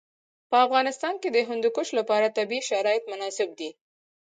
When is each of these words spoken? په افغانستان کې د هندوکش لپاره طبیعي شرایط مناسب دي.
په 0.49 0.55
افغانستان 0.65 1.13
کې 1.21 1.29
د 1.31 1.37
هندوکش 1.49 1.87
لپاره 1.99 2.33
طبیعي 2.37 2.63
شرایط 2.69 3.03
مناسب 3.11 3.49
دي. 3.59 3.69